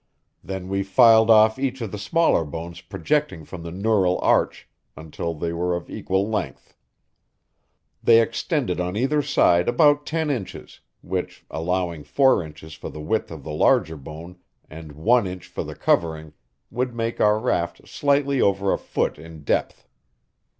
Then 0.43 0.67
we 0.67 0.81
filed 0.81 1.29
off 1.29 1.59
each 1.59 1.79
of 1.79 1.91
the 1.91 1.99
smaller 1.99 2.43
bones 2.43 2.81
projecting 2.81 3.45
from 3.45 3.61
the 3.61 3.69
neural 3.69 4.17
arch 4.23 4.67
until 4.97 5.35
they 5.35 5.53
were 5.53 5.75
of 5.75 5.91
equal 5.91 6.27
length. 6.27 6.75
They 8.01 8.19
extended 8.19 8.79
on 8.79 8.95
either 8.97 9.21
side 9.21 9.69
about 9.69 10.07
ten 10.07 10.31
inches, 10.31 10.79
which, 11.03 11.45
allowing 11.51 12.03
four 12.03 12.41
inches 12.41 12.73
for 12.73 12.89
the 12.89 12.99
width 12.99 13.29
of 13.29 13.43
the 13.43 13.51
larger 13.53 13.95
bone 13.95 14.39
and 14.67 14.93
one 14.93 15.27
inch 15.27 15.45
for 15.45 15.63
the 15.63 15.75
covering, 15.75 16.33
would 16.71 16.95
make 16.95 17.21
our 17.21 17.37
raft 17.37 17.87
slightly 17.87 18.41
over 18.41 18.73
a 18.73 18.79
foot 18.79 19.19
in 19.19 19.43
depth. 19.43 19.87